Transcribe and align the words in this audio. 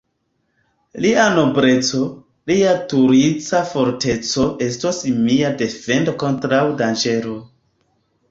Lia 1.05 1.23
nobleco, 1.39 1.99
lia 2.51 2.71
tureca 2.93 3.61
forteco 3.73 4.47
estos 4.69 5.01
mia 5.19 5.53
defendo 5.61 6.15
kontraŭ 6.25 6.63
danĝero. 6.81 7.37